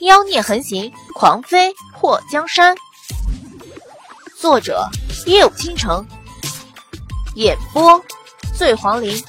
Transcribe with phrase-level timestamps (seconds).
[0.00, 2.74] 妖孽横行，狂飞破江山。
[4.36, 4.88] 作者：
[5.26, 6.06] 夜舞倾城，
[7.36, 8.02] 演播：
[8.56, 9.22] 醉黄林。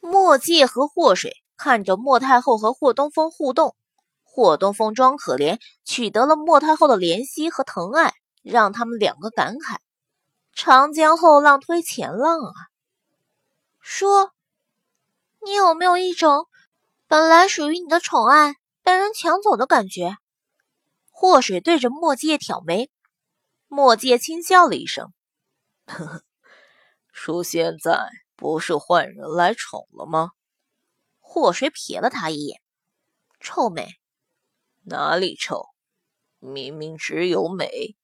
[0.00, 3.76] 墨界和祸水看着莫太后和霍东风互动，
[4.24, 8.12] 霍东风装可怜，取得了莫太后的怜惜和疼爱，
[8.42, 9.76] 让他们两个感慨：
[10.52, 12.52] 长江后浪推前浪啊！
[13.80, 14.32] 说，
[15.44, 16.47] 你有没有一种
[17.10, 18.56] 本来属于你的宠爱？
[18.82, 20.18] 被人抢走的感觉。
[21.08, 22.90] 祸水对着墨界挑眉，
[23.66, 25.10] 墨界轻笑了一声
[25.88, 26.22] ：“呵呵，
[27.10, 30.32] 叔现在不是换人来宠了吗？”
[31.18, 32.60] 祸水瞥了他一眼，
[33.40, 33.94] 臭美，
[34.82, 35.64] 哪里臭？
[36.38, 37.96] 明明只有美。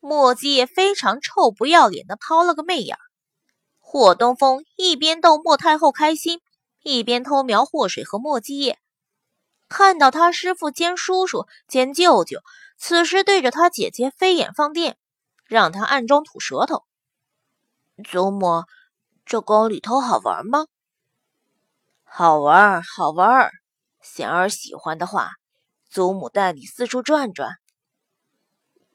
[0.00, 2.96] 墨界非常臭不要脸的抛了个媚眼。
[3.78, 6.40] 霍东风一边逗莫太后开心，
[6.82, 8.78] 一边偷瞄祸水和墨界。
[9.68, 12.40] 看到他师傅兼叔叔兼舅舅，
[12.76, 14.98] 此时对着他姐姐飞眼放电，
[15.46, 16.84] 让他暗中吐舌头。
[18.04, 18.64] 祖母，
[19.24, 20.66] 这宫里头好玩吗？
[22.04, 23.50] 好玩，好玩。
[24.00, 25.30] 贤儿喜欢的话，
[25.88, 27.56] 祖母带你四处转转。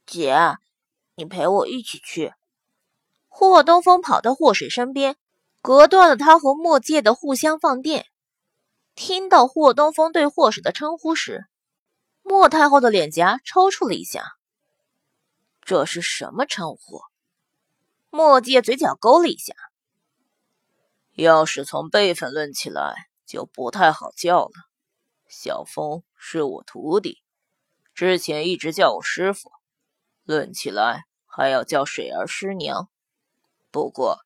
[0.05, 0.57] 姐，
[1.15, 2.33] 你陪我一起去。
[3.27, 5.15] 霍东风跑到霍水身边，
[5.61, 8.05] 隔断了他和墨界的互相放电。
[8.95, 11.45] 听到霍东风对霍水的称呼时，
[12.23, 14.23] 莫太后的脸颊抽搐了一下。
[15.61, 17.01] 这是什么称呼？
[18.09, 19.53] 莫界嘴角勾了一下。
[21.13, 24.51] 要是从辈分论起来，就不太好叫了。
[25.27, 27.21] 小风是我徒弟，
[27.93, 29.51] 之前一直叫我师傅，
[30.23, 32.89] 论起来还要叫水儿师娘。
[33.71, 34.19] 不过，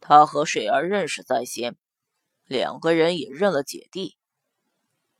[0.00, 1.76] 他和水儿认识在先。
[2.44, 4.16] 两个人也认了姐弟，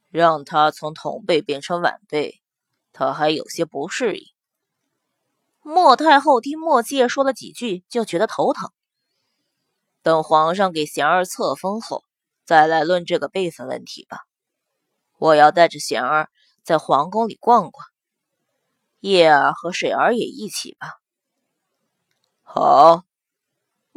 [0.09, 2.41] 让他从同辈变成晚辈，
[2.95, 4.27] 他还有些不适应。
[5.61, 8.71] 莫太后听莫介说了几句，就觉得头疼。
[10.01, 12.03] 等皇上给贤儿册封后，
[12.47, 14.21] 再来论这个辈分问题吧。
[15.19, 16.31] 我要带着贤儿
[16.63, 17.87] 在皇宫里逛逛，
[19.01, 20.95] 叶儿和水儿也一起吧。
[22.43, 23.08] 好。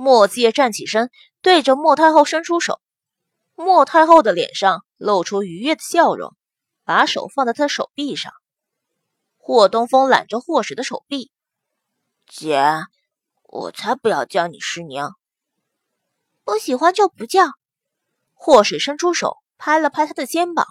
[0.03, 1.11] 莫介站起身，
[1.43, 2.81] 对着莫太后伸出手。
[3.53, 6.35] 莫太后的脸上露出愉悦的笑容，
[6.83, 8.33] 把手放在他的手臂上。
[9.37, 11.31] 霍东风揽着霍水的手臂
[12.25, 12.63] ：“姐，
[13.43, 15.13] 我才不要叫你师娘，
[16.43, 17.51] 不喜欢就不叫。”
[18.33, 20.65] 霍水伸出手拍了拍他的肩膀：“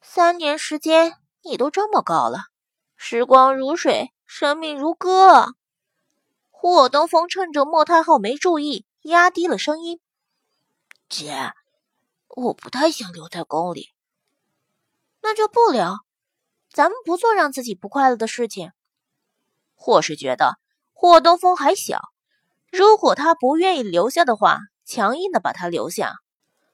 [0.00, 2.44] 三年时间，你都这么高了，
[2.96, 5.54] 时光如水，生命如歌。”
[6.62, 9.98] 霍东风趁着莫太后没注意，压低了声音
[11.10, 11.52] ：“姐。”
[12.36, 13.88] 我不太想留在宫里，
[15.22, 15.96] 那就不留。
[16.72, 18.70] 咱们不做让自己不快乐的事情。
[19.74, 20.60] 或是觉得
[20.92, 22.00] 霍东风还小，
[22.70, 26.14] 如果他不愿意留下的话，强硬的把他留下，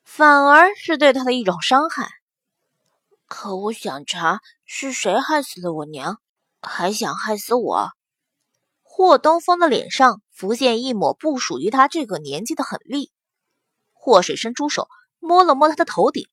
[0.05, 2.10] 反而是对他的一种伤害。
[3.26, 6.19] 可我想查是谁害死了我娘，
[6.60, 7.88] 还想害死我。
[8.99, 13.13] 霍东风的脸上浮现一抹不属于他这个年纪的狠厉。
[13.93, 14.89] 霍水伸出手。
[15.21, 16.29] 摸了摸他的头顶，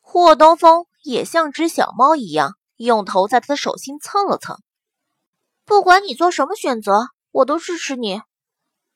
[0.00, 4.60] 霍东风也像只小猫一样，用头在他的手心蹭了蹭。
[5.64, 8.20] 不管你做什么选择，我都支持你。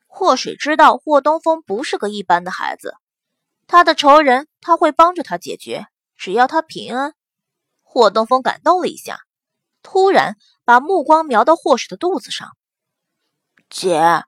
[0.07, 2.95] 霍水知道霍东风不是个一般的孩子，
[3.69, 5.87] 他的仇人他会帮着他解决，
[6.17, 7.15] 只要他平安。
[7.83, 9.19] 霍东风感动了一下，
[9.83, 12.57] 突然把目光瞄到霍水的肚子上。
[13.71, 14.25] 姐，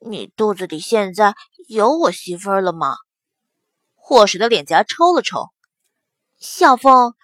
[0.00, 1.34] 你肚子里现在
[1.68, 2.96] 有我媳妇儿了吗？
[3.94, 5.50] 霍水的脸颊抽了抽，
[6.38, 7.14] 小风，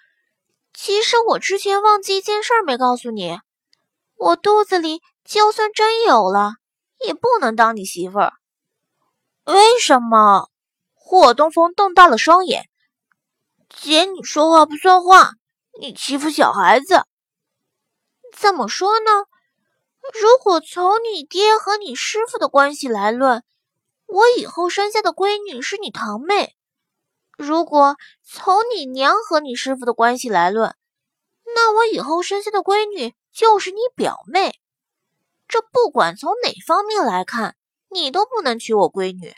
[0.73, 3.39] 其实我之前忘记一件事没告诉你，
[4.15, 6.53] 我肚子里就算真有了，
[7.03, 8.33] 也不能当你媳妇儿。
[9.45, 10.49] 为什么？
[10.93, 12.69] 霍东风瞪大了双眼。
[13.69, 15.31] 姐，你说话不算话，
[15.79, 17.05] 你欺负小孩子。
[18.31, 19.25] 怎么说呢？
[20.13, 23.43] 如果从你爹和你师傅的关系来论，
[24.05, 26.55] 我以后生下的闺女是你堂妹。
[27.37, 30.75] 如果从你娘和你师傅的关系来论，
[31.55, 34.59] 那我以后生下的闺女就是你表妹。
[35.47, 37.55] 这不管从哪方面来看，
[37.89, 39.33] 你都不能娶我闺女。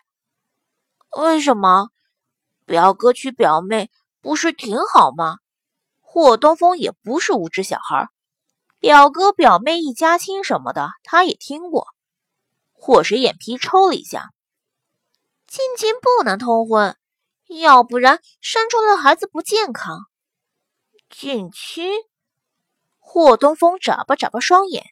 [1.18, 1.90] 为什么？
[2.66, 3.90] 表哥娶表妹
[4.22, 5.38] 不是挺好吗？
[6.02, 8.10] 霍东风也不是无知小孩，
[8.88, 11.90] 表哥表妹一家亲什么的，他也听过。
[12.72, 14.30] 霍水眼皮抽了一下，
[15.46, 16.96] 近亲不能通婚。
[17.50, 20.06] 要不然生出来的孩子不健康。
[21.10, 21.92] 近亲？
[22.98, 24.86] 霍东风眨巴眨巴双眼，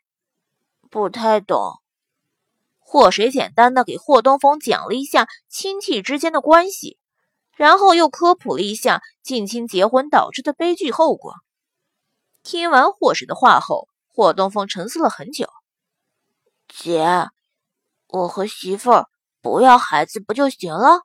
[0.92, 1.80] 不太懂。
[2.80, 7.00] 霍水简单的给霍东风讲了一下亲戚之间的关系，
[7.56, 11.36] 然后又科普了一下近亲结婚导致的悲剧后果。
[12.46, 15.50] 听完霍水的话后，霍东风沉思了很久。
[16.68, 17.28] 姐，
[18.08, 19.08] 我和媳妇儿
[19.42, 21.02] 不要孩子不就行了？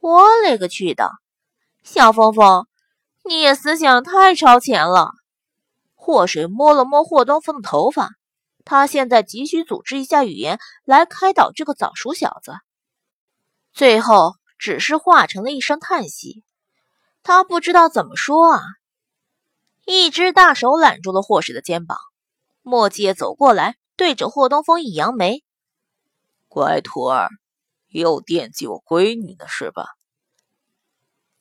[0.00, 1.10] 我勒个去的！
[1.84, 2.66] 小峰峰，
[3.24, 5.10] 你也思想太超前了。
[5.94, 8.12] 霍水摸了摸霍东风的头发，
[8.64, 12.54] 他现在急需组织一下语言来开导这个早熟小子。
[13.74, 16.42] 最后只是化成了一声叹息，
[17.22, 18.62] 他不知道怎么说啊。
[19.86, 21.96] 一只大手揽住了霍水的肩膀，
[22.60, 25.42] 墨迹走过来，对着霍东风一扬眉
[26.48, 27.30] ：“乖徒儿，
[27.86, 29.86] 又惦记我闺女呢是吧？”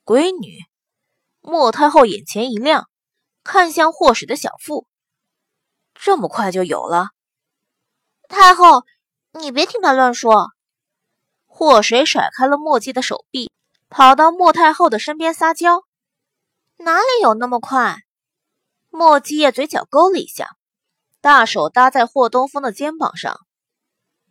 [0.06, 0.59] 闺女，
[1.42, 2.88] 莫太后眼前一亮。
[3.44, 4.88] 看向霍水的小腹，
[5.94, 7.09] 这么快就有了？
[8.27, 8.83] 太后，
[9.33, 10.50] 你别听他乱说。
[11.45, 13.51] 霍水甩开了墨迹的手臂，
[13.88, 15.83] 跑到莫太后的身边撒娇
[16.77, 18.00] ：“哪里有那么快？”
[18.95, 20.56] 墨迹也嘴角勾了一下，
[21.19, 23.42] 大手搭在霍东风的肩膀上：“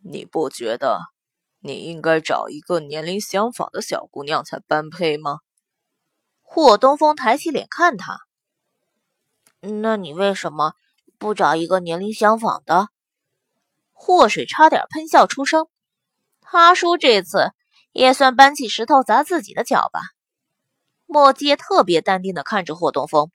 [0.01, 1.01] 你不觉得
[1.59, 5.37] 你应该找一个年龄相仿的小姑娘才般配吗？”
[6.41, 8.21] 霍东风抬起脸看他。
[9.61, 10.73] 那你为什么
[11.19, 12.89] 不找一个年龄相仿的？
[13.93, 15.67] 霍水差点喷笑出声。
[16.41, 17.51] 他叔这次
[17.91, 20.01] 也算搬起石头砸自己的脚吧？
[21.05, 23.29] 墨迹特别淡定的看着霍东风，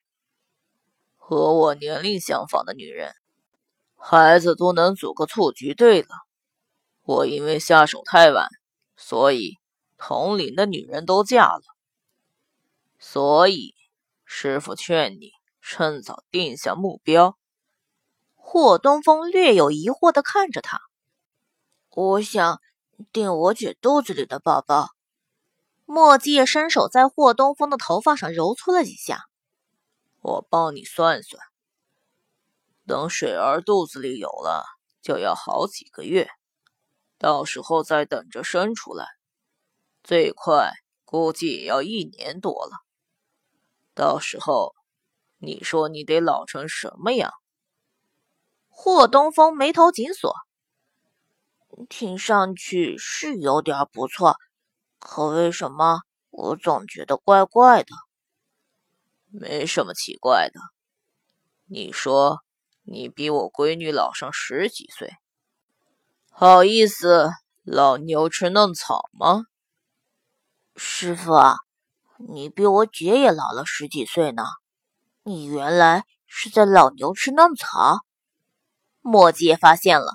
[1.31, 3.15] 和我年龄相仿的女人，
[3.94, 6.09] 孩子都能组个醋局队了。
[7.03, 8.49] 我因为下手太晚，
[8.97, 9.55] 所以
[9.97, 11.62] 同龄的女人都嫁了。
[12.99, 13.77] 所以
[14.25, 15.31] 师傅劝你。
[15.62, 17.38] 趁早定下目标。
[18.35, 20.81] 霍东风略有疑惑的看着他，
[21.91, 22.61] 我想
[23.12, 24.88] 定我姐肚子里的宝宝。
[25.85, 29.29] 墨迹伸手在霍东风的头发上揉搓了几下，
[30.20, 31.43] 我帮你算算，
[32.87, 34.64] 等水儿肚子里有了，
[35.02, 36.28] 就要好几个月，
[37.19, 39.06] 到时候再等着生出来，
[40.02, 40.72] 最快
[41.05, 42.78] 估计也要一年多了，
[43.94, 44.75] 到时候。
[45.43, 47.32] 你说你得老成什么样？
[48.69, 50.34] 霍东风眉头紧锁，
[51.88, 54.37] 听上去是有点不错，
[54.99, 57.88] 可为什么我总觉得怪怪的？
[59.32, 60.61] 没什么奇怪的。
[61.67, 62.41] 你说
[62.82, 65.12] 你比我闺女老上十几岁，
[66.31, 67.31] 好意思
[67.62, 69.44] 老牛吃嫩草吗？
[70.75, 71.32] 师傅，
[72.17, 74.43] 你比我姐也老了十几岁呢。
[75.23, 78.00] 你原来是在老牛吃嫩草？
[79.00, 80.15] 墨迹发现了，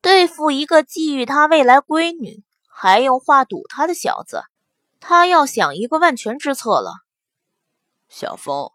[0.00, 4.42] 对付一个觊觎他未来闺女还用话堵他的小子，
[5.00, 6.92] 他要想一个万全之策了。
[8.14, 8.70] 小风，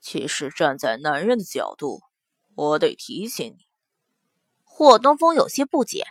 [0.00, 2.02] 其实站在男人的角度，
[2.56, 3.68] 我得提醒你。
[4.64, 6.08] 霍东风有些不解，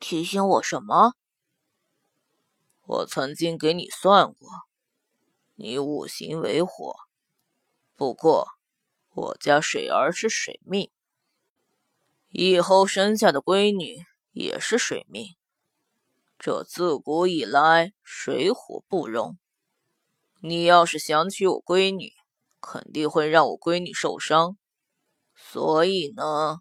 [0.00, 1.12] 提醒我什么？
[2.86, 4.48] 我曾经给你算过，
[5.56, 6.96] 你五行为火。
[7.94, 8.48] 不过，
[9.10, 10.90] 我家水儿是水命，
[12.30, 15.36] 以后生下的闺女也是水命。
[16.38, 19.38] 这自古以来水火不容。
[20.40, 22.12] 你要是想娶我闺女，
[22.60, 24.56] 肯定会让我闺女受伤。
[25.34, 26.58] 所以呢，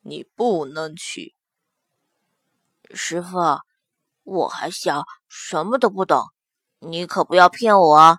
[0.00, 1.34] 你不能娶。
[2.92, 3.60] 师傅，
[4.24, 6.24] 我还小，什么都不懂，
[6.80, 8.18] 你可不要骗我啊！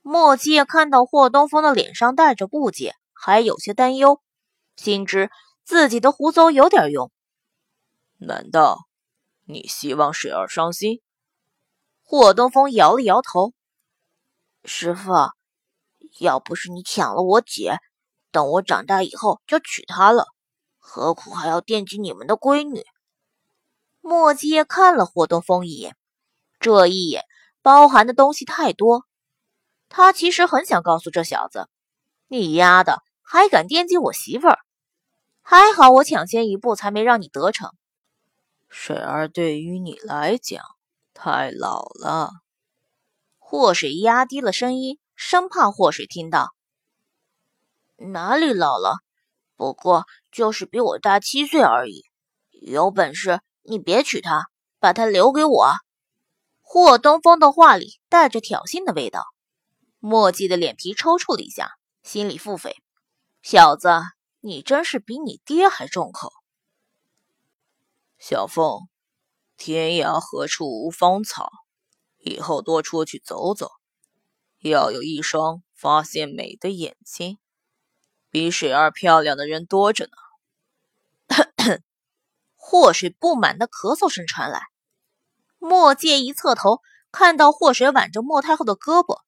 [0.00, 4.20] 墨迹看到霍东风的脸上带着不解，还有些担忧，
[4.76, 5.30] 心知
[5.62, 7.12] 自己的胡诌有点用。
[8.18, 8.88] 难道
[9.44, 11.00] 你希望水儿伤心？
[12.14, 13.54] 霍东风摇了摇头。
[14.66, 15.30] 师傅，
[16.20, 17.78] 要不是你抢了我姐，
[18.30, 20.26] 等我长大以后就娶她了，
[20.78, 22.84] 何苦还要惦记你们的闺女？
[24.02, 25.96] 墨迹看了霍东风一眼，
[26.60, 27.24] 这一眼
[27.62, 29.06] 包含的东西太多。
[29.88, 31.66] 他其实很想告诉这小子
[32.28, 34.58] ：“你丫的还敢惦记我媳妇儿？
[35.40, 37.72] 还好我抢先一步，才没让你得逞。”
[38.68, 40.62] 水儿对于你来讲
[41.24, 42.32] 太老了。
[43.38, 46.52] 祸水压低了声音，生怕祸水听到。
[47.96, 48.96] 哪里老了？
[49.54, 52.02] 不过就是比我大七岁而已。
[52.50, 54.48] 有本事你别娶她，
[54.80, 55.70] 把她留给我。
[56.60, 59.24] 霍东风的话里带着挑衅的味道。
[60.00, 61.70] 墨迹的脸皮抽搐了一下，
[62.02, 62.74] 心里腹诽：
[63.42, 63.88] 小子，
[64.40, 66.32] 你真是比你爹还重口。
[68.18, 68.88] 小凤，
[69.64, 71.48] 天涯何处无芳草，
[72.18, 73.70] 以后多出去走走，
[74.60, 77.38] 要有一双发现美的眼睛。
[78.28, 80.08] 比水儿漂亮的人多着
[81.28, 81.78] 呢。
[82.56, 84.62] 祸水不满的咳嗽声传来，
[85.60, 86.80] 莫介一侧头，
[87.12, 89.20] 看到祸水挽着莫太后的胳膊。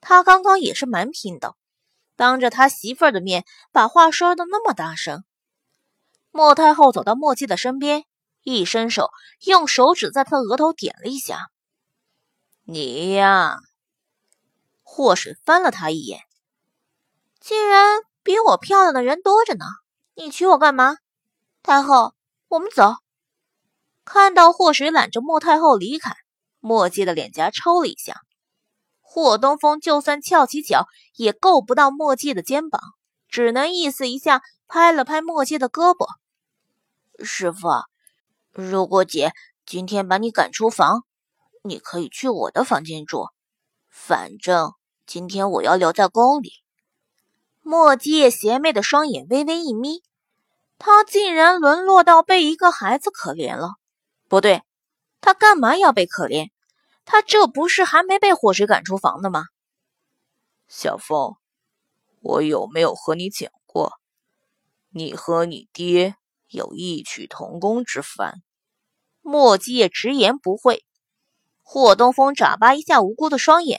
[0.00, 1.56] 他刚刚也是蛮拼的，
[2.16, 5.24] 当着他媳妇儿的面把话说的那么大声。
[6.30, 8.06] 莫太后走到莫姬的身边，
[8.56, 9.10] 一伸手，
[9.44, 11.48] 用手指在他额头点了一下。
[12.64, 13.58] 你呀，
[14.82, 16.20] 祸水翻了他一眼，
[17.40, 19.64] 竟然比我漂亮的人多着呢，
[20.14, 20.96] 你娶我干嘛？
[21.62, 22.14] 太后，
[22.48, 22.94] 我们走。
[24.04, 26.14] 看到祸水揽着莫太后离开，
[26.60, 28.22] 莫姬的脸颊抽了一下。
[29.00, 30.86] 霍东风就算翘起脚，
[31.16, 32.80] 也够不到墨迹的肩膀，
[33.28, 36.06] 只能意思一下，拍了拍墨迹的胳膊。
[37.24, 37.68] 师傅，
[38.60, 39.34] 如果姐
[39.64, 41.04] 今天把你赶出房，
[41.62, 43.28] 你可以去我的房间住。
[43.88, 44.72] 反正
[45.06, 46.50] 今天我要留在宫里。
[47.62, 50.02] 墨迹邪魅的双眼微微一眯，
[50.76, 53.76] 他竟然沦落到被一个孩子可怜了。
[54.26, 54.64] 不对，
[55.20, 56.50] 他干嘛要被可怜？
[57.04, 59.44] 他这不是还没被祸水赶出房呢吗？
[60.66, 61.36] 小凤，
[62.22, 63.92] 我有没有和你讲过，
[64.90, 66.16] 你和你爹
[66.48, 68.42] 有异曲同工之烦？
[69.28, 70.86] 莫姬也直言不讳。
[71.62, 73.78] 霍东风眨巴一下无辜的双眼，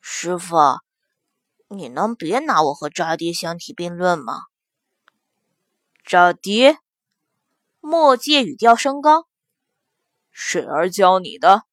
[0.00, 0.78] 师傅，
[1.66, 4.42] 你能别拿我和渣爹相提并论吗？
[6.04, 6.78] 渣爹？
[7.80, 9.26] 莫姬语调升高，
[10.30, 11.64] 水儿教你的？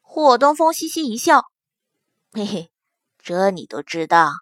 [0.00, 1.44] 霍东风嘻嘻一笑，
[2.32, 2.72] 嘿嘿，
[3.22, 4.32] 这你都知道。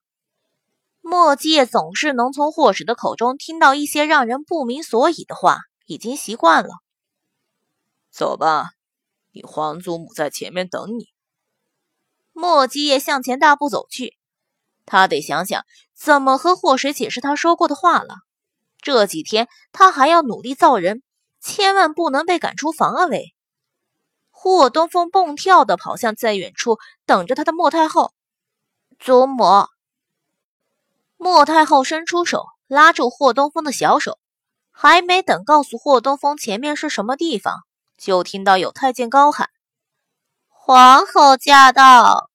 [1.03, 6.71] 墨界总是能从霍水的口中听到一些让人不明所以的话，已经习惯了。
[8.15, 8.71] 走吧，
[9.33, 11.09] 你皇祖母在前面等你。
[12.33, 14.17] 墨界向前大步走去，
[14.87, 15.65] 他得想想
[15.97, 18.19] 怎么和霍水解释他说过的话了。
[18.81, 21.03] 这几天他还要努力造人，
[21.41, 23.07] 千万不能被赶出房啊！
[23.07, 23.35] 喂。
[24.31, 28.13] 霍东风蹦跳的跑向在远处等着他的莫太后，
[29.01, 29.67] 祖母。
[31.17, 34.21] 莫太后伸出手拉住霍东风的小手，
[34.71, 37.65] 还没等告诉霍东风前面是什么地方，
[37.97, 39.51] 就听到有太监高喊
[40.49, 42.31] ：“皇后驾到！”